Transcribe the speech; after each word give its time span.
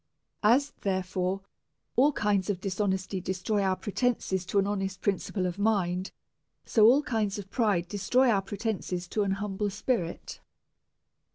As, 0.41 0.71
therefore, 0.81 1.41
all 1.95 2.11
kinds 2.11 2.49
of 2.49 2.59
dishonesty 2.59 3.21
destroy 3.21 3.61
our 3.61 3.75
pretences 3.75 4.47
to 4.47 4.57
an 4.57 4.65
honest 4.65 4.99
principle 4.99 5.45
of 5.45 5.59
mind, 5.59 6.09
so 6.65 6.89
ail 6.91 7.03
kinds 7.03 7.37
of 7.37 7.51
pride 7.51 7.87
destroy 7.87 8.27
our 8.31 8.41
pretences 8.41 9.07
to 9.09 9.21
an 9.21 9.33
humble 9.33 9.69
spirit. 9.69 10.39